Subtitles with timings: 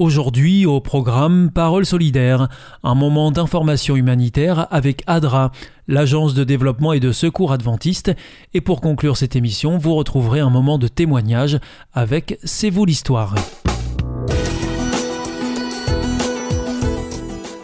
[0.00, 2.48] Aujourd'hui, au programme Parole solidaire,
[2.82, 5.52] un moment d'information humanitaire avec ADRA,
[5.88, 8.10] l'agence de développement et de secours adventiste.
[8.54, 11.60] Et pour conclure cette émission, vous retrouverez un moment de témoignage
[11.92, 13.34] avec C'est vous l'histoire.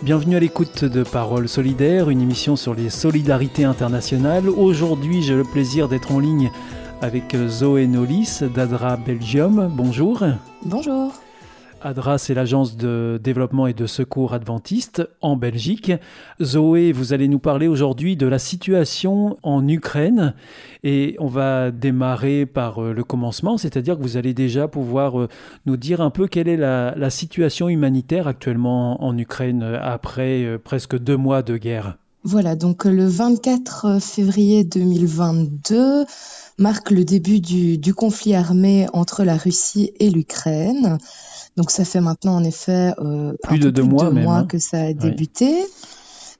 [0.02, 4.50] Bienvenue à l'écoute de Parole solidaire, une émission sur les solidarités internationales.
[4.50, 6.50] Aujourd'hui, j'ai le plaisir d'être en ligne
[7.00, 9.70] avec Zoé Nolis d'ADRA Belgium.
[9.74, 10.22] Bonjour.
[10.66, 11.14] Bonjour.
[11.86, 15.92] ADRA, c'est l'agence de développement et de secours adventiste en Belgique.
[16.42, 20.34] Zoé, vous allez nous parler aujourd'hui de la situation en Ukraine
[20.82, 25.28] et on va démarrer par euh, le commencement, c'est-à-dire que vous allez déjà pouvoir euh,
[25.64, 30.98] nous dire un peu quelle est la, situation humanitaire actuellement en Ukraine euh, après presque
[30.98, 31.98] deux mois de guerre.
[32.24, 36.04] Voilà, donc le 24 février 2022
[36.58, 40.98] marque le début du, du conflit armé entre la Russie et l'Ukraine.
[41.56, 44.46] Donc ça fait maintenant en effet euh, plus de deux mois, mois hein.
[44.46, 45.64] que ça a débuté.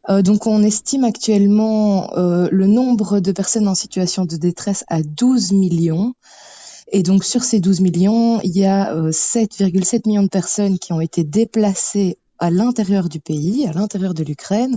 [0.09, 5.03] Euh, donc on estime actuellement euh, le nombre de personnes en situation de détresse à
[5.03, 6.15] 12 millions.
[6.93, 10.93] Et donc sur ces 12 millions, il y a 7,7 euh, millions de personnes qui
[10.93, 14.77] ont été déplacées à l'intérieur du pays, à l'intérieur de l'Ukraine,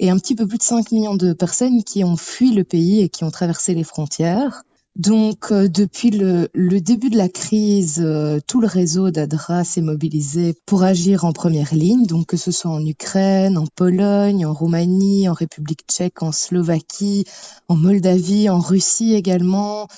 [0.00, 3.02] et un petit peu plus de 5 millions de personnes qui ont fui le pays
[3.02, 4.64] et qui ont traversé les frontières.
[4.96, 6.48] Donc, euh, depuis le,
[6.80, 11.74] début de la crise, euh, tout le réseau d'ADRA s'est mobilisé pour agir en première
[11.74, 16.30] ligne, donc que ce soit en Ukraine, en Pologne, en Roumanie, en République tchèque, en
[16.30, 17.24] Slovaquie,
[17.66, 19.88] en Moldavie, en Russie également.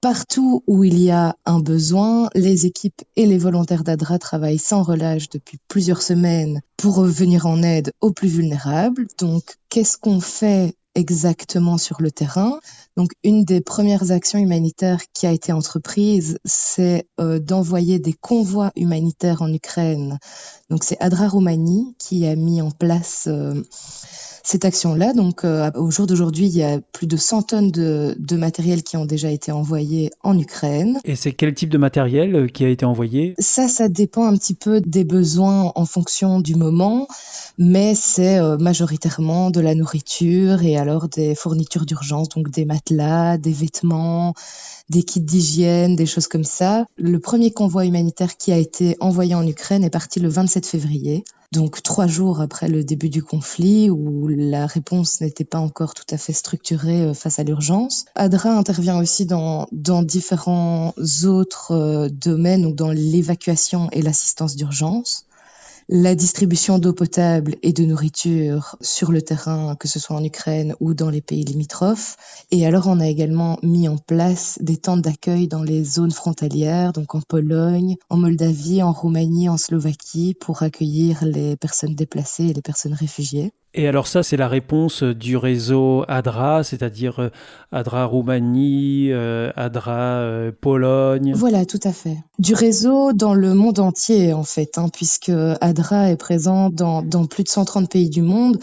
[0.00, 4.82] Partout où il y a un besoin, les équipes et les volontaires d'ADRA travaillent sans
[4.82, 9.06] relâche depuis plusieurs semaines pour venir en aide aux plus vulnérables.
[9.18, 12.58] Donc, qu'est-ce qu'on fait exactement sur le terrain.
[12.96, 18.72] Donc, une des premières actions humanitaires qui a été entreprise, c'est euh, d'envoyer des convois
[18.74, 20.18] humanitaires en Ukraine.
[20.70, 23.62] Donc, c'est Adra Roumanie qui a mis en place euh,
[24.46, 25.12] cette action-là.
[25.12, 28.84] Donc, euh, au jour d'aujourd'hui, il y a plus de 100 tonnes de, de, matériel
[28.84, 31.00] qui ont déjà été envoyés en Ukraine.
[31.04, 33.34] Et c'est quel type de matériel euh, qui a été envoyé?
[33.40, 37.08] Ça, ça dépend un petit peu des besoins en fonction du moment,
[37.58, 43.38] mais c'est euh, majoritairement de la nourriture et alors des fournitures d'urgence, donc des matelas,
[43.38, 44.34] des vêtements,
[44.90, 46.86] des kits d'hygiène, des choses comme ça.
[46.96, 51.24] Le premier convoi humanitaire qui a été envoyé en Ukraine est parti le 27 février
[51.52, 56.04] donc trois jours après le début du conflit où la réponse n'était pas encore tout
[56.10, 58.04] à fait structurée euh, face à l'urgence.
[58.14, 65.26] ADRA intervient aussi dans, dans différents autres euh, domaines, ou dans l'évacuation et l'assistance d'urgence
[65.88, 70.74] la distribution d'eau potable et de nourriture sur le terrain, que ce soit en Ukraine
[70.80, 72.16] ou dans les pays limitrophes.
[72.50, 76.92] Et alors, on a également mis en place des tentes d'accueil dans les zones frontalières,
[76.92, 82.52] donc en Pologne, en Moldavie, en Roumanie, en Slovaquie, pour accueillir les personnes déplacées et
[82.52, 83.52] les personnes réfugiées.
[83.78, 87.30] Et alors ça, c'est la réponse du réseau ADRA, c'est-à-dire euh,
[87.72, 91.34] ADRA Roumanie, euh, ADRA euh, Pologne.
[91.34, 92.16] Voilà, tout à fait.
[92.38, 97.44] Du réseau dans le monde entier, en fait, hein, puisque ADRA est présent dans plus
[97.44, 98.58] de 130 pays du monde.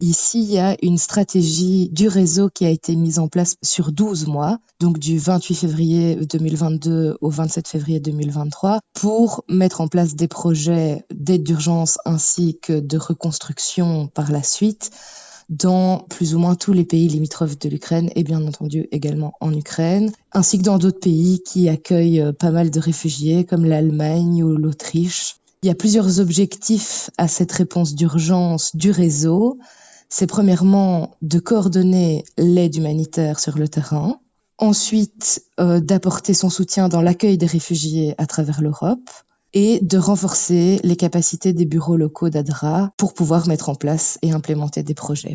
[0.00, 3.92] Ici, il y a une stratégie du réseau qui a été mise en place sur
[3.92, 10.14] 12 mois, donc du 28 février 2022 au 27 février 2023, pour mettre en place
[10.14, 14.90] des projets d'aide d'urgence ainsi que de reconstruction par la suite
[15.48, 19.54] dans plus ou moins tous les pays limitrophes de l'Ukraine et bien entendu également en
[19.54, 24.42] Ukraine, ainsi que dans d'autres pays qui accueillent euh, pas mal de réfugiés comme l'Allemagne
[24.42, 25.36] ou l'Autriche.
[25.62, 29.58] Il y a plusieurs objectifs à cette réponse d'urgence du réseau
[30.08, 34.20] c'est premièrement de coordonner l'aide humanitaire sur le terrain,
[34.58, 39.10] ensuite euh, d'apporter son soutien dans l'accueil des réfugiés à travers l'Europe
[39.52, 44.32] et de renforcer les capacités des bureaux locaux d'ADRA pour pouvoir mettre en place et
[44.32, 45.34] implémenter des projets.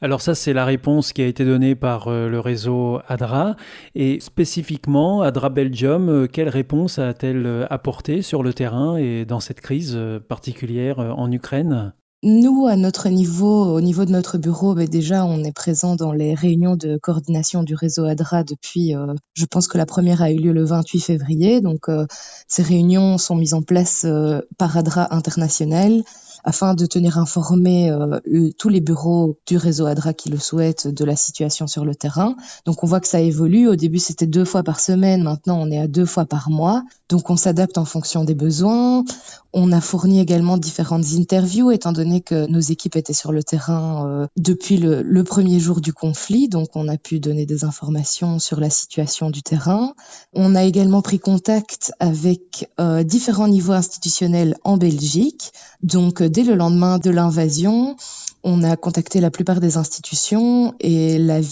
[0.00, 3.54] Alors ça, c'est la réponse qui a été donnée par euh, le réseau ADRA.
[3.94, 9.60] Et spécifiquement, ADRA Belgium, euh, quelle réponse a-t-elle apporté sur le terrain et dans cette
[9.60, 9.98] crise
[10.28, 11.92] particulière en Ukraine?
[12.24, 16.12] Nous, à notre niveau, au niveau de notre bureau, ben déjà, on est présent dans
[16.12, 20.30] les réunions de coordination du réseau ADRA depuis, euh, je pense que la première a
[20.30, 21.60] eu lieu le 28 février.
[21.60, 22.06] Donc, euh,
[22.46, 26.04] ces réunions sont mises en place euh, par ADRA international
[26.44, 31.04] afin de tenir informés euh, tous les bureaux du réseau ADRA qui le souhaitent de
[31.04, 32.36] la situation sur le terrain.
[32.64, 33.68] Donc on voit que ça évolue.
[33.68, 35.22] Au début, c'était deux fois par semaine.
[35.22, 36.82] Maintenant, on est à deux fois par mois.
[37.08, 39.04] Donc on s'adapte en fonction des besoins.
[39.52, 44.08] On a fourni également différentes interviews, étant donné que nos équipes étaient sur le terrain
[44.08, 46.48] euh, depuis le, premier jour du conflit.
[46.48, 49.92] Donc on a pu donner des informations sur la situation du terrain.
[50.32, 55.52] On a également pris contact avec euh, différents niveaux institutionnels en Belgique.
[55.82, 57.96] Donc dès le lendemain de l'invasion,
[58.42, 61.42] on a contacté la plupart des institutions et la,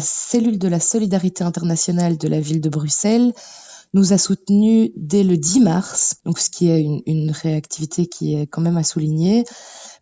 [0.00, 3.34] cellule de la solidarité internationale de la ville de Bruxelles
[3.92, 8.46] nous a soutenus dès le 10 mars, donc ce qui est une réactivité qui est
[8.46, 9.44] quand même à souligner,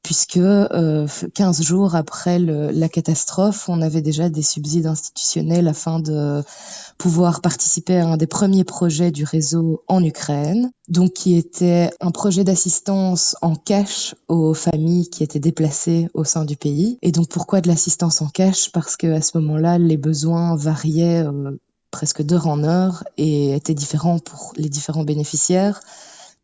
[0.03, 6.01] puisque euh, 15 jours après le, la catastrophe, on avait déjà des subsides institutionnels afin
[6.01, 6.43] de
[6.99, 12.11] pouvoir participer à un des premiers projets du réseau en Ukraine, donc qui était un
[12.11, 16.99] projet d'assistance en cash aux familles qui étaient déplacées au sein du pays.
[17.03, 18.73] Et donc pourquoi de l'assistance en cash?
[18.73, 21.59] Parce que à ce moment-là, les besoins variaient euh,
[21.93, 25.81] presque d'heure en heure et était différent pour les différents bénéficiaires.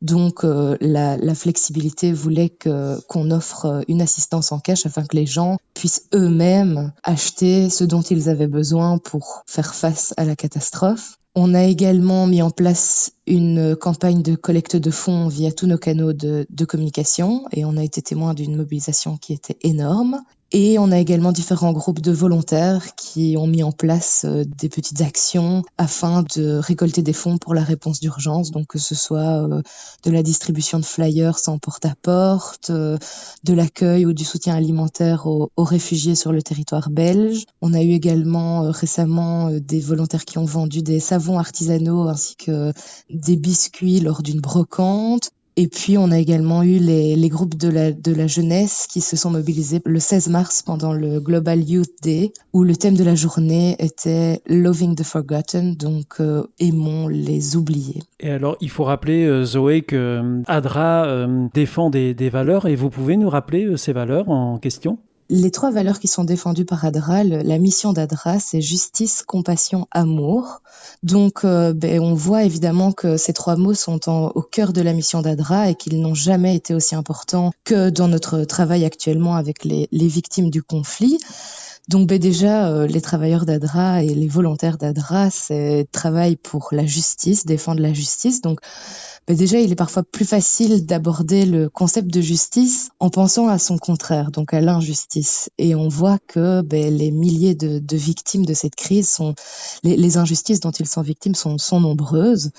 [0.00, 5.04] Donc euh, la, la, flexibilité voulait que qu'on offre euh, une assistance en cash afin
[5.04, 10.24] que les gens puissent eux-mêmes acheter ce dont ils avaient besoin pour faire face à
[10.24, 11.18] la catastrophe.
[11.34, 15.78] On a également mis en place une campagne de collecte de fonds via tous nos
[15.78, 20.22] canaux de, communication et on a été témoin d'une mobilisation qui était énorme.
[20.50, 24.70] Et on a également différents groupes de volontaires qui ont mis en place euh, des
[24.70, 29.46] petites actions afin de récolter des fonds pour la réponse d'urgence, donc que ce soit
[29.46, 29.60] euh,
[30.04, 32.96] de la distribution de flyers en porte-à-porte, euh,
[33.44, 37.44] de l'accueil ou du soutien alimentaire aux, aux, réfugiés sur le territoire belge.
[37.60, 42.72] On a eu également récemment des volontaires qui ont vendu des savons artisanaux ainsi que
[43.18, 45.30] des biscuits lors d'une brocante.
[45.60, 49.16] Et puis, on a également eu les, groupes de la, de la jeunesse qui se
[49.16, 53.16] sont mobilisés le 16 mars pendant le Global Youth Day, où le thème de la
[53.16, 58.02] journée était Loving the Forgotten, donc euh, aimons les oubliés.
[58.20, 62.76] Et alors, il faut rappeler, euh, Zoé, que euh, ADRA défend des, des, valeurs, et
[62.76, 64.98] vous pouvez nous rappeler ces valeurs en question?
[65.30, 70.62] Les trois valeurs qui sont défendues par ADRA, la mission d'ADRA, c'est justice, compassion, amour.
[71.02, 74.92] Donc, euh, ben, on voit évidemment que ces trois mots sont au cœur de la
[74.92, 79.64] mission d'ADRA et qu'ils n'ont jamais été aussi importants que dans notre travail actuellement avec
[79.64, 81.18] les victimes du conflit.
[81.88, 86.84] Donc ben déjà, euh, les travailleurs d'ADRA et les volontaires d'ADRA, c'est travail pour la
[86.84, 88.42] justice, défendre la justice.
[88.42, 88.60] Donc
[89.26, 93.58] ben déjà, il est parfois plus facile d'aborder le concept de justice en pensant à
[93.58, 95.48] son contraire, donc à l'injustice.
[95.56, 99.34] Et on voit que ben, les milliers de, de, victimes de cette crise sont,
[99.82, 102.50] les, les, injustices dont ils sont victimes sont, sont nombreuses.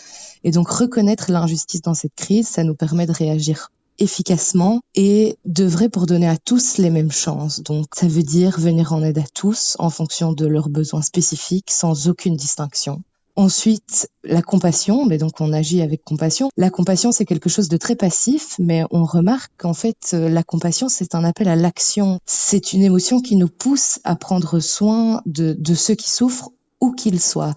[0.43, 5.89] Et donc reconnaître l'injustice dans cette crise, ça nous permet de réagir efficacement et devrait
[5.89, 7.61] pour donner à tous les mêmes chances.
[7.61, 11.71] Donc ça veut dire venir en aide à tous en fonction de leurs besoins spécifiques
[11.71, 13.03] sans aucune distinction.
[13.35, 16.49] Ensuite, la compassion, mais donc on agit avec compassion.
[16.57, 20.89] La compassion, c'est quelque chose de très passif, mais on remarque qu'en fait, la compassion,
[20.89, 22.19] c'est un appel à l'action.
[22.25, 26.49] C'est une émotion qui nous pousse à prendre soin de, de ceux qui souffrent
[26.81, 27.53] où qu'ils soient.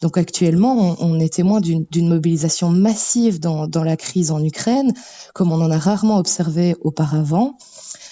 [0.00, 4.92] Donc actuellement, on, est témoin d'une mobilisation massive dans, la crise en Ukraine,
[5.34, 7.56] comme on en a rarement observé auparavant.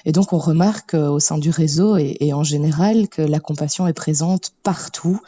[0.05, 3.87] Et donc, on remarque euh, au sein du réseau et en général que la compassion
[3.87, 5.21] est présente partout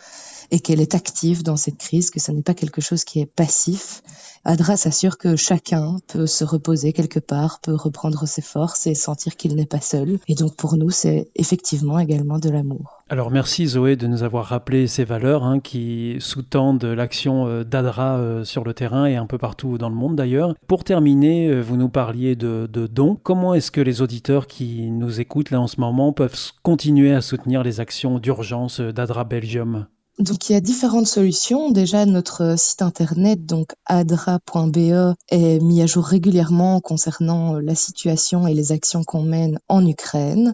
[0.53, 3.27] et qu'elle est active dans cette crise, que ce n'est pas quelque chose qui est
[3.27, 4.03] passif.
[4.45, 9.37] ADRA s'assure que chacun peut se reposer quelque part, peut reprendre ses forces et sentir
[9.37, 10.19] qu'il n'est pas seul.
[10.29, 13.03] Et donc pour nous, c'est effectivement également de l'amour.
[13.09, 18.19] Alors merci Zoé de nous avoir rappelé ces valeurs hein, qui sous-tendent l'action euh, d'ADRA
[18.19, 20.55] euh, sur le terrain et un peu partout dans le monde d'ailleurs.
[20.67, 23.19] Pour terminer, euh, vous nous parliez de, de dons.
[23.23, 27.23] Comment est-ce que les auditeurs qui nous écoutent là en ce moment peuvent continuer à
[27.23, 29.87] soutenir les actions d'urgence d'ADRA Belgium?
[30.19, 31.71] Donc il y a différentes solutions.
[31.71, 38.54] Déjà notre site internet donc adra.be est mis à jour régulièrement concernant la situation et
[38.54, 40.52] les actions qu'on mène en Ukraine.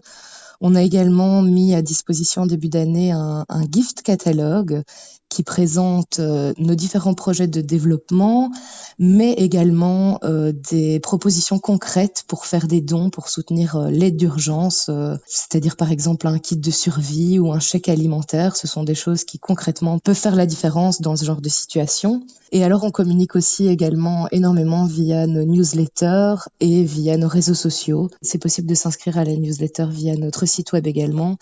[0.61, 4.83] On a également mis à disposition début d'année un, un, gift catalogue
[5.29, 8.51] qui présente euh, nos différents projets de développement,
[8.97, 14.89] mais également euh, des propositions concrètes pour faire des dons, pour soutenir euh, l'aide d'urgence,
[15.27, 18.55] c'est-à-dire par exemple un kit de survie ou un chèque alimentaire.
[18.55, 22.23] Ce sont des choses qui concrètement peuvent faire la différence dans ce genre de situation.
[22.51, 28.09] Et alors on communique aussi également énormément via nos newsletters et via nos réseaux sociaux.
[28.23, 31.37] C'est possible de s'inscrire à la newsletter via notre site web également.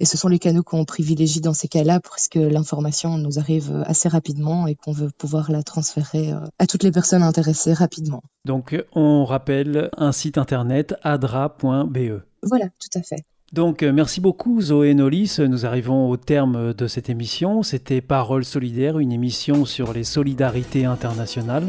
[0.00, 3.82] Et ce sont les canaux qu'on privilégie dans ces cas-là parce que l'information nous arrive
[3.86, 8.22] assez rapidement et qu'on veut pouvoir la transférer euh, à toutes les personnes intéressées rapidement.
[8.44, 12.22] Donc on rappelle un site internet adra.be.
[12.42, 13.24] Voilà, tout à fait.
[13.52, 17.62] Donc euh, merci beaucoup Zoé Nolis, nous arrivons au terme de cette émission.
[17.62, 21.68] C'était Parole solidaire, une émission sur les solidarités internationales.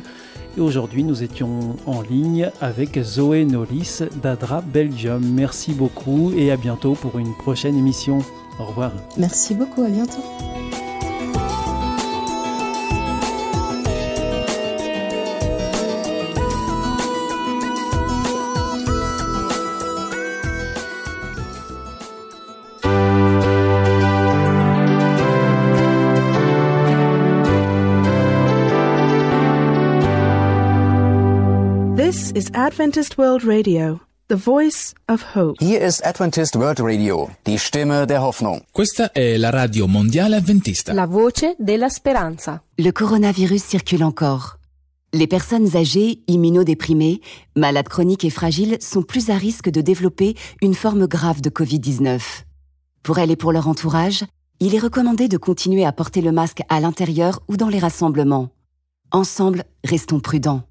[0.58, 5.24] Et aujourd'hui nous étions en ligne avec Zoé Nolis d'Adra Belgium.
[5.34, 8.20] Merci beaucoup et à bientôt pour une prochaine émission.
[8.60, 8.92] Au revoir.
[9.18, 10.91] Merci beaucoup, à bientôt.
[32.42, 35.64] Is Adventist World Radio, the voice of hope.
[35.64, 38.64] Hier ist Adventist World Radio, die Stimme der Hoffnung.
[38.72, 40.92] Questa è la radio mondiale adventista.
[40.92, 42.64] La voce della speranza.
[42.78, 44.58] Le coronavirus circule encore.
[45.14, 47.22] Les personnes âgées, immunodéprimées,
[47.56, 52.22] malades chroniques et fragiles sont plus à risque de développer une forme grave de Covid-19.
[53.04, 54.26] Pour elles et pour leur entourage,
[54.60, 58.50] il est recommandé de continuer à porter le masque à l'intérieur ou dans les rassemblements.
[59.12, 60.64] Ensemble, restons prudents.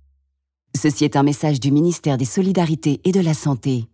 [0.77, 3.87] Ceci est un message du ministère des Solidarités et de la Santé.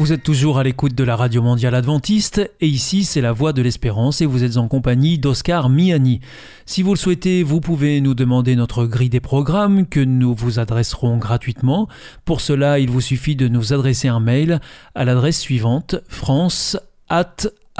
[0.00, 3.52] Vous êtes toujours à l'écoute de la Radio Mondiale Adventiste et ici c'est la Voix
[3.52, 6.20] de l'Espérance et vous êtes en compagnie d'Oscar Miani.
[6.64, 10.58] Si vous le souhaitez, vous pouvez nous demander notre grille des programmes que nous vous
[10.58, 11.86] adresserons gratuitement.
[12.24, 14.60] Pour cela, il vous suffit de nous adresser un mail
[14.94, 16.78] à l'adresse suivante france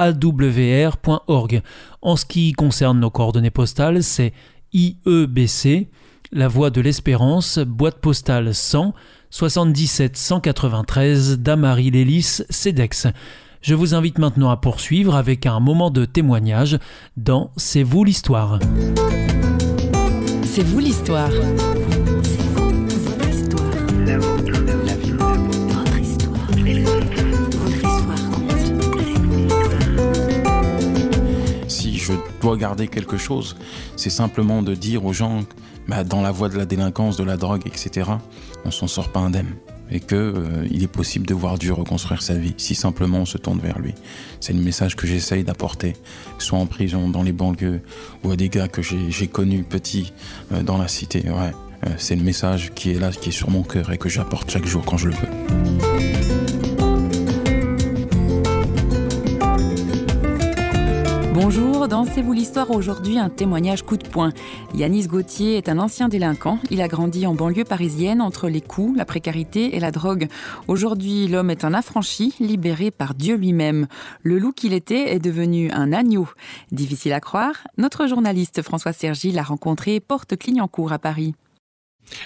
[0.01, 1.61] awr.org.
[2.01, 4.33] En ce qui concerne nos coordonnées postales, c'est
[4.73, 5.89] IEBC,
[6.31, 8.93] La Voie de l'Espérance, boîte postale 100
[9.29, 13.07] 77 193 Damary Lélis, CEDEX.
[13.61, 16.79] Je vous invite maintenant à poursuivre avec un moment de témoignage
[17.15, 18.59] dans C'est vous l'histoire.
[20.43, 21.29] C'est vous l'histoire.
[32.41, 33.55] Dois garder quelque chose,
[33.95, 35.41] c'est simplement de dire aux gens,
[35.87, 38.11] bah, dans la voie de la délinquance, de la drogue, etc.,
[38.65, 39.55] on s'en sort pas indemne
[39.91, 43.25] et que euh, il est possible de voir Dieu reconstruire sa vie si simplement on
[43.25, 43.93] se tourne vers lui.
[44.39, 45.93] C'est le message que j'essaye d'apporter,
[46.39, 47.81] soit en prison, dans les banlieues,
[48.23, 50.13] ou à des gars que j'ai connus petits
[50.53, 51.29] euh, dans la cité.
[51.29, 51.51] Ouais,
[51.85, 54.49] euh, c'est le message qui est là, qui est sur mon cœur et que j'apporte
[54.49, 56.40] chaque jour quand je le veux.
[61.43, 64.31] Bonjour, dans C'est vous l'histoire aujourd'hui un témoignage coup de poing.
[64.75, 66.59] Yanis Gauthier est un ancien délinquant.
[66.69, 70.27] Il a grandi en banlieue parisienne entre les coups, la précarité et la drogue.
[70.67, 73.87] Aujourd'hui, l'homme est un affranchi, libéré par Dieu lui-même.
[74.21, 76.29] Le loup qu'il était est devenu un agneau.
[76.71, 81.33] Difficile à croire, notre journaliste François Sergi l'a rencontré porte Clignancourt à Paris.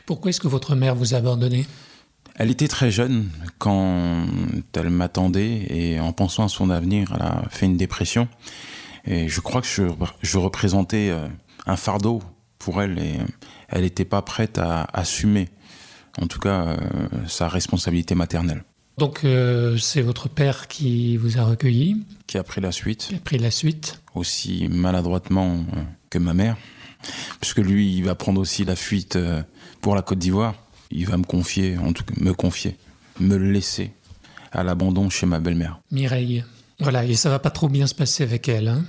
[0.06, 1.66] Pourquoi est-ce que votre mère vous a abandonné?
[2.36, 3.30] Elle était très jeune
[3.60, 4.26] quand
[4.74, 8.28] elle m'attendait et en pensant à son avenir, elle a fait une dépression.
[9.06, 9.84] Et je crois que je,
[10.22, 11.28] je représentais euh,
[11.66, 12.22] un fardeau
[12.58, 13.26] pour elle et euh,
[13.70, 15.50] elle n'était pas prête à assumer,
[16.20, 16.78] en tout cas, euh,
[17.28, 18.64] sa responsabilité maternelle.
[18.98, 19.26] Donc
[19.78, 21.98] c'est votre père qui vous a recueilli
[22.28, 23.08] Qui a pris la suite.
[23.10, 24.02] Qui a pris la suite.
[24.14, 25.66] Aussi maladroitement
[26.10, 26.56] que ma mère,
[27.42, 29.20] puisque lui, il va prendre aussi la fuite
[29.82, 30.56] pour la Côte d'Ivoire.
[30.92, 32.78] Il va me confier, en tout cas me confier,
[33.20, 33.92] me laisser
[34.54, 35.82] à l'abandon chez ma belle-mère.
[35.92, 36.46] Mireille.
[36.80, 38.68] Voilà, et ça va pas trop bien se passer avec elle.
[38.68, 38.84] Hein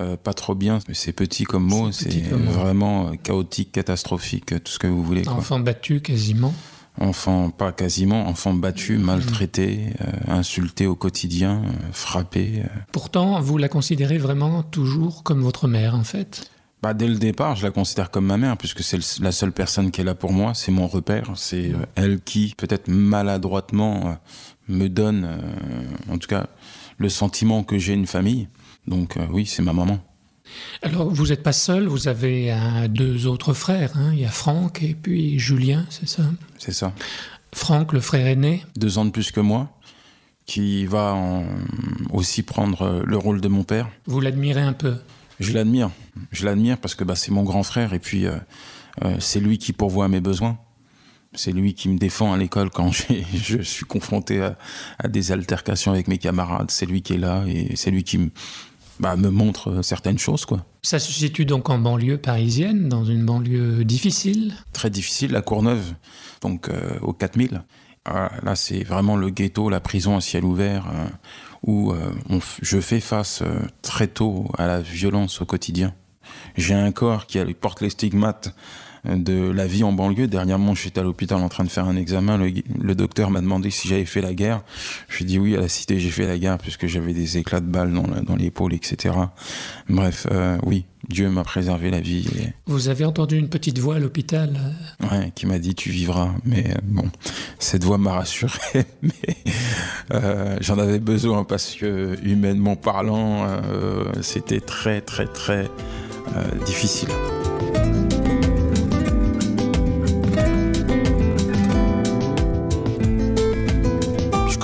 [0.00, 4.78] euh, pas trop bien, c'est petit comme mot, c'est vraiment euh, chaotique, catastrophique, tout ce
[4.78, 5.28] que vous voulez.
[5.28, 6.54] Enfant battu quasiment
[6.98, 9.02] Enfant, pas quasiment, enfant battu, mmh.
[9.02, 12.64] maltraité, euh, insulté au quotidien, frappé.
[12.92, 16.50] Pourtant, vous la considérez vraiment toujours comme votre mère, en fait
[16.82, 19.90] bah, Dès le départ, je la considère comme ma mère, puisque c'est la seule personne
[19.90, 24.18] qui est là pour moi, c'est mon repère, c'est elle qui, peut-être maladroitement,
[24.68, 25.28] me donne,
[26.10, 26.48] en tout cas,
[27.00, 28.46] le sentiment que j'ai une famille.
[28.86, 29.98] Donc euh, oui, c'est ma maman.
[30.82, 32.52] Alors vous n'êtes pas seul, vous avez
[32.88, 33.92] deux autres frères.
[33.96, 34.10] Hein.
[34.12, 36.22] Il y a Franck et puis Julien, c'est ça?
[36.58, 36.92] C'est ça.
[37.52, 38.64] Franck, le frère aîné?
[38.76, 39.70] Deux ans de plus que moi.
[40.46, 41.44] qui va en-
[42.12, 43.88] aussi prendre le rôle de mon père.
[44.06, 44.96] Vous l'admirez un peu?
[45.38, 45.90] Je l'admire.
[46.32, 48.36] Je l'admire parce que bah, c'est mon grand frère et puis euh,
[49.04, 50.58] euh, c'est lui qui pourvoit à mes besoins.
[51.34, 52.90] C'est lui qui me défend à l'école quand
[53.34, 54.56] je suis confronté à,
[54.98, 56.70] à des altercations avec mes camarades.
[56.70, 58.30] C'est lui qui est là et c'est lui qui me,
[58.98, 60.44] bah, me montre certaines choses.
[60.44, 60.64] quoi.
[60.82, 64.54] Ça se situe donc en banlieue parisienne, dans une banlieue difficile?
[64.72, 65.94] Très difficile, la Courneuve,
[66.42, 67.62] donc euh, au 4000.
[68.04, 71.06] Ah, là, c'est vraiment le ghetto, la prison à ciel ouvert, euh,
[71.62, 75.94] où euh, on je fais face euh, très tôt à la violence au quotidien.
[76.56, 78.54] J'ai un corps qui porte les stigmates
[79.04, 80.26] de la vie en banlieue.
[80.26, 82.36] Dernièrement, j'étais à l'hôpital en train de faire un examen.
[82.36, 84.62] Le, le docteur m'a demandé si j'avais fait la guerre.
[85.08, 87.66] Je dit oui, à la cité, j'ai fait la guerre puisque j'avais des éclats de
[87.66, 89.14] balles dans, dans l'épaule, etc.
[89.88, 92.26] Bref, euh, oui, Dieu m'a préservé la vie.
[92.38, 94.56] Et, Vous avez entendu une petite voix à l'hôpital
[95.02, 96.30] euh, Ouais, qui m'a dit tu vivras.
[96.44, 97.10] Mais euh, bon,
[97.58, 98.58] cette voix m'a rassuré.
[99.02, 99.12] Mais
[100.12, 105.68] euh, j'en avais besoin parce que humainement parlant, euh, c'était très très très
[106.64, 107.08] difficile.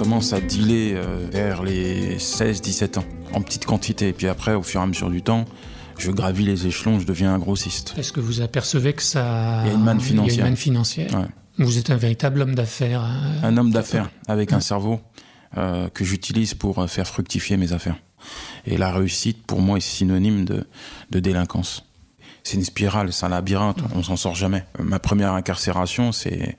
[0.07, 4.09] Commence à dealer euh, vers les 16-17 ans, en petite quantité.
[4.09, 5.45] Et puis après, au fur et à mesure du temps,
[5.99, 7.95] je gravis les échelons, je deviens un grossiste.
[7.99, 9.63] Est-ce que vous apercevez que ça...
[9.65, 10.39] Il y a une manne Il y a financière.
[10.39, 11.13] une manne financière.
[11.15, 11.27] Ouais.
[11.65, 13.01] Vous êtes un véritable homme d'affaires.
[13.03, 13.33] hein.
[13.43, 15.01] Un homme d'affaires avec un cerveau
[15.57, 17.97] euh, que j'utilise pour euh, faire fructifier mes affaires.
[18.65, 20.69] Et la réussite, pour moi, est synonyme de,
[21.11, 21.85] de délinquance.
[22.45, 24.65] C'est une spirale, c'est un labyrinthe, on s'en sort jamais.
[24.79, 26.57] Euh, Ma première incarcération, c'est,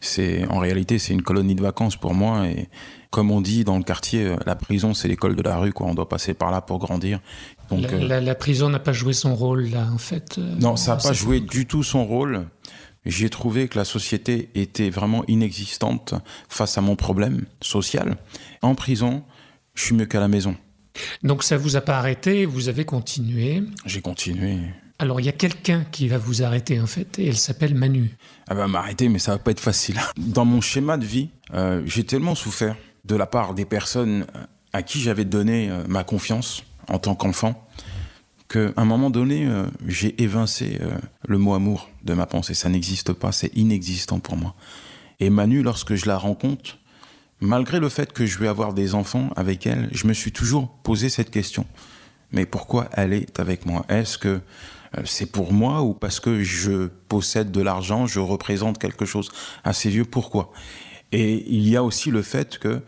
[0.00, 2.46] c'est en réalité, c'est une colonie de vacances pour moi.
[2.48, 2.68] Et
[3.10, 5.86] comme on dit dans le quartier, euh, la prison, c'est l'école de la rue, quoi.
[5.86, 7.20] On doit passer par là pour grandir.
[7.70, 10.36] Donc, la, euh, la- la prison n'a pas joué son rôle là, en fait.
[10.38, 12.46] euh, non, ça n'a pas joué du tout son rôle.
[13.06, 16.14] J'ai trouvé que la société était vraiment inexistante
[16.48, 18.16] face à mon problème social.
[18.62, 19.22] En prison,
[19.74, 20.54] je suis mieux qu'à la maison.
[21.22, 23.62] Donc ça vous a pas arrêté, vous avez continué.
[23.86, 24.58] J'ai continué.
[24.98, 28.16] Alors il y a quelqu'un qui va vous arrêter en fait, et elle s'appelle Manu.
[28.50, 29.98] Elle va m'arrêter, mais ça va pas être facile.
[30.18, 32.76] Dans mon schéma de vie, euh, j'ai tellement souffert
[33.06, 34.26] de la part des personnes
[34.72, 37.66] à qui j'avais donné euh, ma confiance en tant qu'enfant
[38.50, 42.54] qu'à un moment donné, euh, j'ai évincé euh, le mot amour de ma pensée.
[42.54, 44.54] Ça n'existe pas, c'est inexistant pour moi.
[45.20, 46.78] Et Manu, lorsque je la rencontre,
[47.40, 50.68] malgré le fait que je vais avoir des enfants avec elle, je me suis toujours
[50.82, 51.64] posé cette question.
[52.32, 53.84] Mais pourquoi elle est avec moi?
[53.88, 54.40] Est-ce que euh,
[55.04, 59.30] c'est pour moi ou parce que je possède de l'argent, je représente quelque chose
[59.64, 60.52] à ses yeux Pourquoi?
[61.12, 62.82] Et il y a aussi le fait que,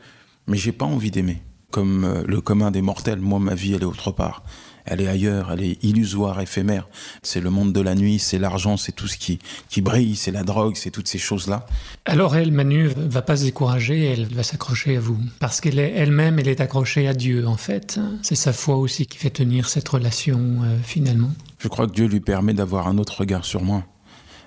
[0.46, 1.42] mais j'ai pas envie d'aimer.
[1.70, 4.42] Comme euh, le commun des mortels, moi ma vie elle est autre part.
[4.84, 6.88] Elle est ailleurs, elle est illusoire, éphémère.
[7.22, 9.38] C'est le monde de la nuit, c'est l'argent, c'est tout ce qui,
[9.68, 11.66] qui brille, c'est la drogue, c'est toutes ces choses-là.
[12.04, 15.18] Alors elle, Manu, va pas se décourager, elle va s'accrocher à vous.
[15.38, 18.00] Parce qu'elle est elle-même, elle est accrochée à Dieu en fait.
[18.22, 21.30] C'est sa foi aussi qui fait tenir cette relation euh, finalement.
[21.62, 23.84] Je crois que Dieu lui permet d'avoir un autre regard sur moi,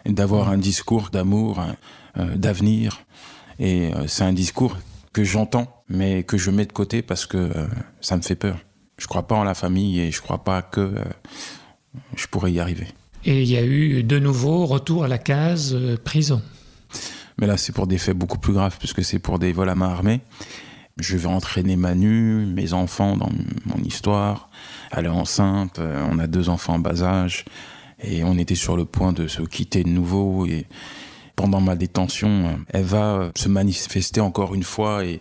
[0.03, 1.63] et d'avoir un discours d'amour,
[2.17, 3.05] euh, d'avenir.
[3.57, 4.75] Et euh, c'est un discours
[5.13, 7.67] que j'entends, mais que je mets de côté parce que euh,
[8.01, 8.57] ça me fait peur.
[8.97, 10.93] Je crois pas en la famille et je crois pas que
[12.17, 12.87] je pourrais y arriver.
[13.23, 16.41] Et il y a eu de nouveau retour à la case prison.
[17.39, 19.75] Mais là, c'est pour des faits beaucoup plus graves, puisque c'est pour des vols à
[19.75, 20.19] main armée.
[20.97, 23.29] Je vais entraîner Manu, mes enfants dans
[23.65, 24.49] mon histoire.
[24.91, 27.43] Elle est enceinte, euh, on a deux enfants en bas âge,
[28.01, 30.45] et on était sur le point de se quitter de nouveau.
[30.45, 30.67] Et
[31.35, 35.19] pendant ma détention, euh, elle va euh, se manifester encore une fois et,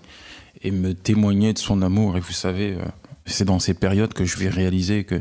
[0.63, 2.17] et me témoigner de son amour.
[2.17, 2.85] Et vous savez, euh,
[3.27, 5.21] c'est dans ces périodes que je vais réaliser que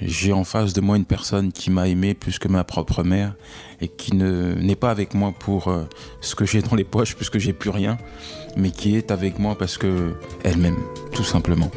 [0.00, 3.34] j'ai en face de moi une personne qui m'a aimé plus que ma propre mère
[3.80, 5.84] et qui ne n'est pas avec moi pour euh,
[6.20, 7.98] ce que j'ai dans les poches puisque j'ai plus rien,
[8.56, 10.78] mais qui est avec moi parce que elle m'aime,
[11.12, 11.70] tout simplement.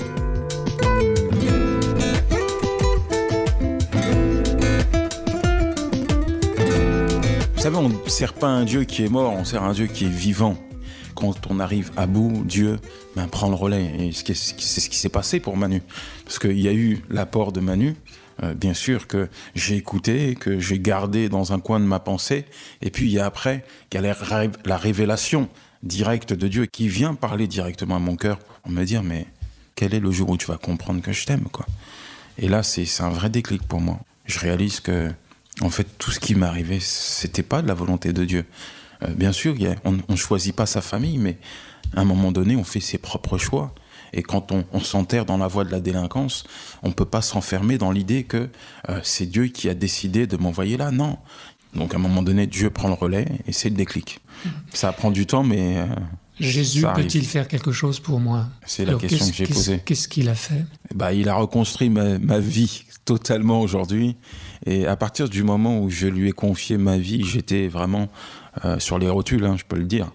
[7.56, 9.88] Vous savez, on ne sert pas un Dieu qui est mort, on sert un Dieu
[9.88, 10.56] qui est vivant.
[11.20, 12.80] Quand on arrive à bout, Dieu
[13.16, 13.92] ben, prend le relais.
[14.00, 15.82] Et c'est ce qui s'est passé pour Manu.
[16.24, 17.96] Parce qu'il y a eu l'apport de Manu,
[18.42, 22.46] euh, bien sûr, que j'ai écouté, que j'ai gardé dans un coin de ma pensée.
[22.82, 25.50] Et puis il y a après, il y a la, ré- la révélation
[25.84, 29.26] directe de Dieu qui vient parler directement à mon cœur pour me dire, mais
[29.76, 31.66] quel est le jour où tu vas comprendre que je t'aime, quoi?
[32.38, 34.00] Et là, c'est un vrai déclic pour moi.
[34.26, 35.12] Je réalise que,
[35.60, 38.46] en fait, tout ce qui arrivé, c'était pas de la volonté de Dieu.
[39.04, 41.38] Euh, bien sûr, il y a- on ne choisit pas sa famille, mais
[41.96, 43.74] à un moment donné, on fait ses propres choix.
[44.14, 46.44] Et quand on, on s'enterre dans la voie de la délinquance,
[46.84, 48.50] on ne peut pas s'enfermer dans l'idée que
[48.90, 50.92] euh, c'est Dieu qui a décidé de m'envoyer là.
[50.92, 51.18] Non.
[51.76, 54.20] Donc à un moment donné, Dieu prend le relais et c'est le déclic.
[54.74, 55.86] Ça prend du temps, mais euh,
[56.40, 58.48] Jésus peut-il faire quelque chose pour moi?
[58.66, 59.82] C'est la question que j'ai posée.
[59.86, 60.66] Qu'est-ce qu'il a fait?
[60.96, 64.16] Bah, Il a reconstruit ma, vie totalement aujourd'hui.
[64.66, 68.08] Et à partir du moment où je lui ai confié ma vie, j'étais vraiment
[68.66, 70.12] euh, sur les rotules, hein, je peux le dire.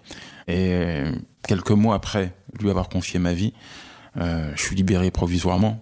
[0.48, 1.04] Et
[1.46, 3.52] quelques mois après lui avoir confié ma vie,
[4.16, 5.80] euh, je suis libéré provisoirement.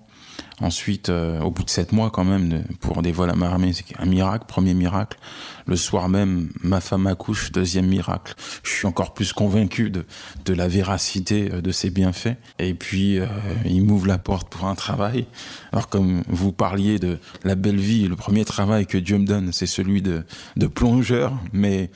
[0.61, 3.73] Ensuite, euh, au bout de sept mois quand même, pour des vols à main armée,
[3.73, 5.19] c'est un miracle, premier miracle.
[5.67, 8.35] Le soir même, ma femme accouche, deuxième miracle.
[8.63, 10.05] Je suis encore plus convaincu de,
[10.53, 12.37] la véracité de ses bienfaits.
[12.61, 13.27] Et puis, euh,
[13.65, 15.27] il m'ouvre la porte pour un travail.
[15.73, 19.53] Alors, comme vous parliez de la belle vie, le premier travail que Dieu me donne,
[19.53, 20.25] c'est celui de,
[20.57, 21.33] de plongeur.
[21.53, 21.91] Mais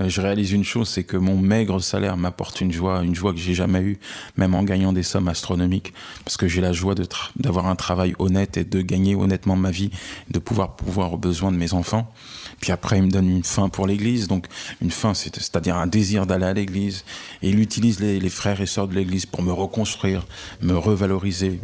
[0.00, 3.38] je réalise une chose, c'est que mon maigre salaire m'apporte une joie, une joie que
[3.38, 3.98] j'ai jamais eue,
[4.36, 5.92] même en gagnant des sommes astronomiques,
[6.24, 6.94] parce que j'ai la joie
[7.36, 9.90] d'avoir un travail honnête et de gagner honnêtement ma vie,
[10.30, 12.12] de pouvoir pouvoir aux besoins de mes enfants.
[12.60, 14.46] Puis après, il me donne une fin pour l'Église, donc
[14.80, 17.04] une fin, c'est-à-dire un désir d'aller à l'Église.
[17.42, 20.26] Il utilise les, les frères et sœurs de l'Église pour me reconstruire,
[20.62, 21.60] me revaloriser.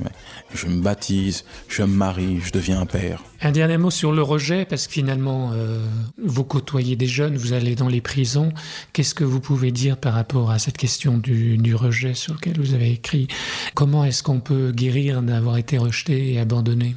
[0.55, 3.23] Je me baptise, je me marie, je deviens un père.
[3.41, 5.85] Un dernier mot sur le rejet, parce que finalement, euh,
[6.23, 8.53] vous côtoyez des jeunes, vous allez dans les prisons.
[8.93, 12.61] Qu'est-ce que vous pouvez dire par rapport à cette question du, du rejet sur lequel
[12.61, 13.29] vous avez écrit?
[13.75, 16.95] Comment est-ce qu'on peut guérir d'avoir été rejeté et abandonné?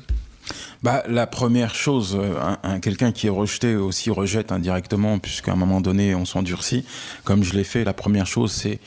[0.84, 5.56] Bah, la première chose, euh, un, quelqu'un qui est rejeté aussi rejette indirectement, puisqu'à un
[5.56, 6.86] moment donné, on s'endurcit.
[7.24, 8.80] Comme je l'ai fait, la première chose, c'est,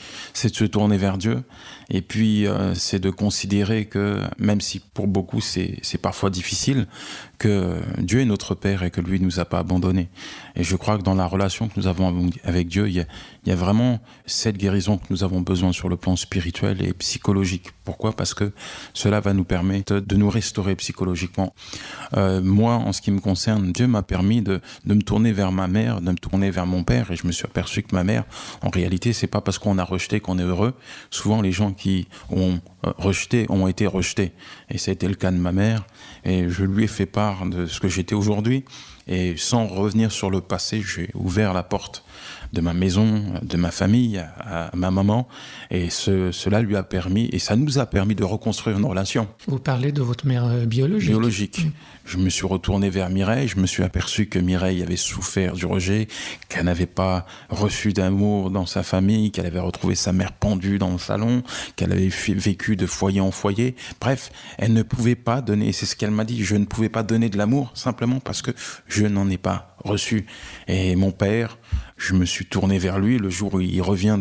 [0.49, 1.43] de se tourner vers Dieu.
[1.89, 6.87] Et puis, euh, c'est de considérer que, même si pour beaucoup c'est parfois difficile,
[7.39, 10.09] que Dieu est notre Père et que lui nous a pas abandonnés.
[10.55, 13.05] Et je crois que dans la relation que nous avons avec Dieu, il y a,
[13.45, 16.93] il y a vraiment cette guérison que nous avons besoin sur le plan spirituel et
[16.93, 17.71] psychologique.
[17.85, 18.11] Pourquoi?
[18.11, 18.51] Parce que
[18.93, 21.53] cela va nous permettre de nous restaurer psychologiquement.
[22.17, 25.51] Euh, moi, en ce qui me concerne, Dieu m'a permis de, de me tourner vers
[25.51, 28.03] ma mère, de me tourner vers mon père, et je me suis aperçu que ma
[28.03, 28.25] mère,
[28.61, 30.73] en réalité, c'est pas parce qu'on a rejeté qu'on est heureux.
[31.09, 34.33] Souvent, les gens qui ont euh, rejeté ont été rejetés,
[34.69, 35.85] et ça a été le cas de ma mère.
[36.25, 38.65] Et je lui ai fait part de ce que j'étais aujourd'hui.
[39.07, 42.03] Et sans revenir sur le passé, j'ai ouvert la porte
[42.53, 45.27] de ma maison, de ma famille, à, ma maman.
[45.71, 49.27] Et ce, cela lui a permis, et ça nous a permis de reconstruire une relation.
[49.47, 51.61] Vous parlez de votre mère euh, biologique Biologique.
[52.09, 55.67] Je me suis retourné vers Mireille, je me suis aperçu que Mireille avait souffert du
[55.67, 56.07] rejet,
[56.47, 60.91] qu'elle n'avait pas reçu d'amour dans sa famille, qu'elle avait retrouvé sa mère pendue dans
[60.91, 61.43] le salon,
[61.75, 63.75] qu'elle avait vécu de foyer en foyer.
[64.01, 67.03] Bref, elle ne pouvait pas donner, c'est ce qu'elle m'a dit, je ne pouvais pas
[67.03, 68.49] donner de l'amour simplement parce que
[68.87, 70.25] je n'en ai pas reçu.
[70.67, 71.59] Et mon père,
[71.95, 74.17] je me suis tourné vers lui le jour où il revient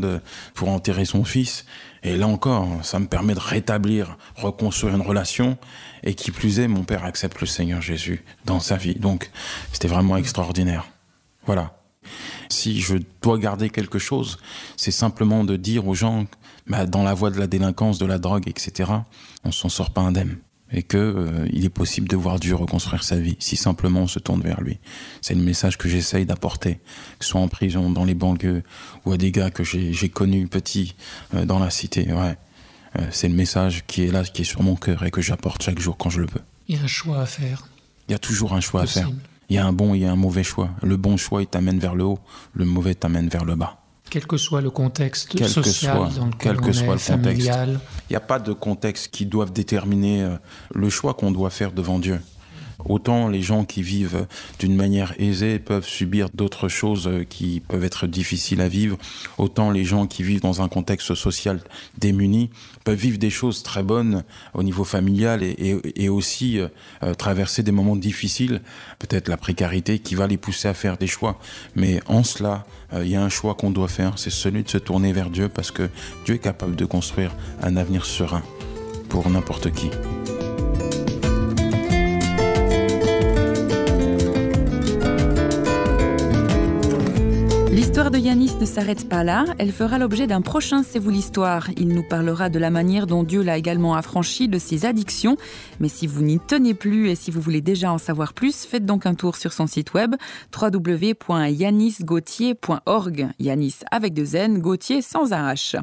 [0.53, 1.65] pour enterrer son fils.
[2.03, 5.57] Et là encore, ça me permet de rétablir, reconstruire une relation.
[6.03, 8.95] Et qui plus est, mon père accepte le Seigneur Jésus dans sa vie.
[8.95, 9.31] Donc,
[9.73, 10.87] c'était vraiment extraordinaire.
[11.47, 11.79] Voilà.
[12.49, 14.39] Si je dois garder quelque chose,
[14.77, 16.27] c'est simplement de dire aux gens,
[16.67, 18.91] bah, dans la voie de la délinquance, de la drogue, etc.,
[19.45, 20.39] on s'en sort pas indemne
[20.73, 24.07] et que euh, il est possible de voir Dieu reconstruire sa vie si simplement on
[24.07, 24.79] se tourne vers lui.
[25.21, 26.81] C'est le message que j'essaye d'apporter,
[27.19, 28.63] que ce soit en prison, dans les banlieues
[29.05, 30.95] ou à des gars que j'ai connus petits
[31.35, 32.13] euh, dans la cité.
[32.13, 32.37] Ouais.
[32.97, 35.63] Euh, c'est le message qui est là, qui est sur mon cœur et que j'apporte
[35.63, 36.41] chaque jour quand je le peux.
[36.69, 37.67] Il y a un choix à faire.
[38.09, 39.11] Il y a toujours un choix à faire.
[39.49, 40.71] Il y a un bon et un mauvais choix.
[40.83, 42.19] Le bon choix, il t'amène vers le haut.
[42.55, 43.79] Le mauvais t'amène vers le bas.
[44.11, 47.51] Quel que soit le contexte quel social que soit, dans quel que soit le contexte,
[47.55, 47.79] il
[48.11, 50.37] n'y a pas de contexte qui doivent déterminer euh,
[50.75, 52.19] le choix qu'on doit faire devant Dieu.
[52.85, 54.27] Autant les gens qui vivent
[54.61, 58.97] d'une manière aisée peuvent subir d'autres choses qui peuvent être difficiles à vivre,
[59.37, 61.61] autant les gens qui vivent dans un contexte social
[61.99, 62.51] démuni
[62.85, 64.23] peuvent vivre des choses très bonnes
[64.55, 68.63] au niveau familial et, aussi euh, traverser des moments difficiles,
[68.99, 71.39] peut-être la précarité qui va les pousser à faire des choix.
[71.75, 74.69] Mais en cela, euh, il y a un choix qu'on doit faire, c'est celui de
[74.69, 75.91] se tourner vers Dieu parce que
[76.25, 78.43] Dieu est capable de construire un avenir serein
[79.09, 79.91] pour n'importe qui.
[88.19, 91.69] Yanis ne s'arrête pas là, elle fera l'objet d'un prochain C'est vous l'histoire.
[91.77, 95.37] Il nous parlera de la manière dont Dieu l'a également affranchi de ses addictions.
[95.79, 98.85] Mais si vous n'y tenez plus et si vous voulez déjà en savoir plus, faites
[98.85, 100.17] donc un tour sur son site web
[100.61, 103.29] www.yanisgauthier.org.
[103.39, 105.81] Yanis avec deux N, Gauthier sans un H.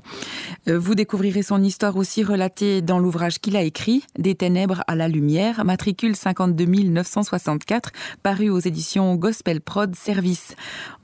[0.67, 5.07] Vous découvrirez son histoire aussi relatée dans l'ouvrage qu'il a écrit, Des ténèbres à la
[5.07, 7.91] lumière, matricule 52 964,
[8.23, 10.55] paru aux éditions Gospel Prod Service.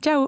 [0.01, 0.27] Ciao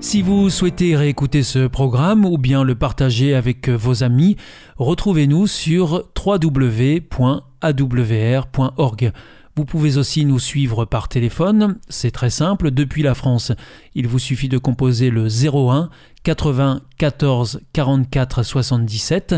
[0.00, 4.36] Si vous souhaitez réécouter ce programme ou bien le partager avec vos amis,
[4.78, 7.12] retrouvez-nous sur www.awr.org.
[9.56, 13.52] Vous pouvez aussi nous suivre par téléphone, c'est très simple, depuis la France.
[13.94, 15.90] Il vous suffit de composer le 01
[16.22, 19.34] 80 14 44 77.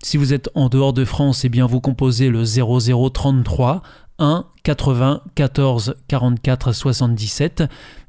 [0.00, 3.82] Si vous êtes en dehors de France, eh bien vous composez le 0033
[4.20, 7.64] 1 80 14 44 77.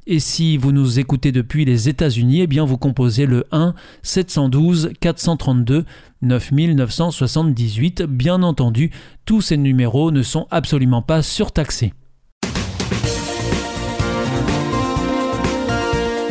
[0.08, 4.92] Et si vous nous écoutez depuis les États-Unis, eh bien vous composez le 1 712
[5.00, 5.84] 432
[6.22, 8.02] 9978.
[8.02, 8.92] Bien entendu,
[9.24, 11.92] tous ces numéros ne sont absolument pas surtaxés.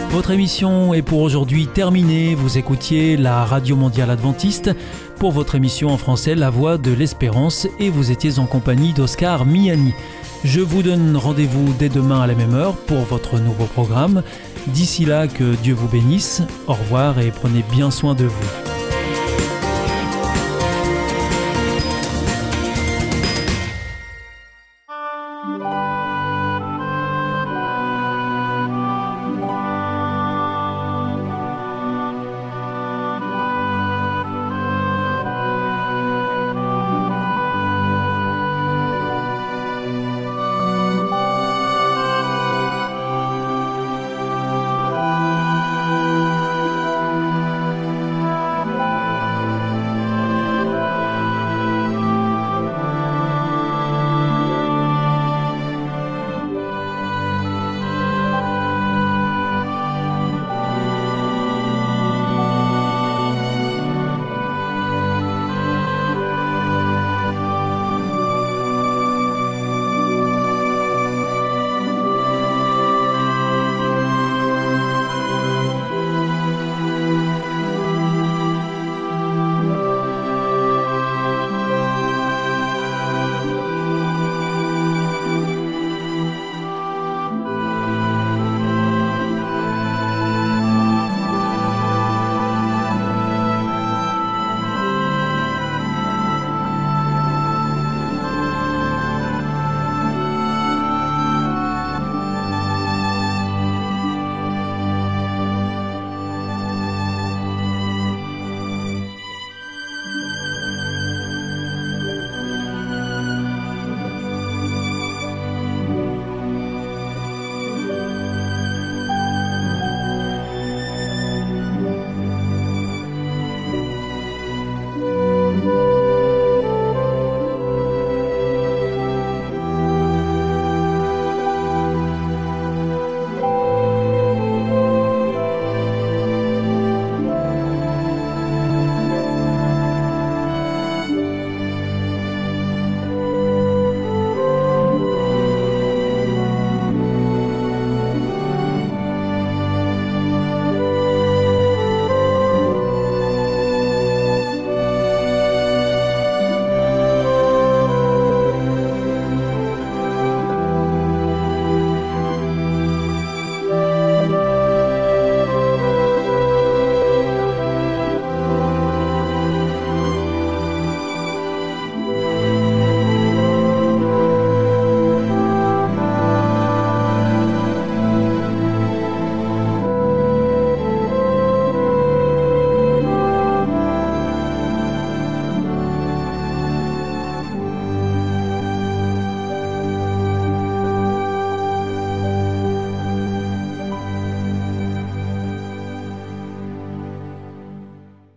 [0.09, 2.33] Votre émission est pour aujourd'hui terminée.
[2.33, 4.71] Vous écoutiez la Radio Mondiale Adventiste
[5.19, 9.45] pour votre émission en français La Voix de l'Espérance et vous étiez en compagnie d'Oscar
[9.45, 9.93] Miani.
[10.45, 14.21] Je vous donne rendez-vous dès demain à la même heure pour votre nouveau programme.
[14.67, 16.43] D'ici là, que Dieu vous bénisse.
[16.67, 18.84] Au revoir et prenez bien soin de vous.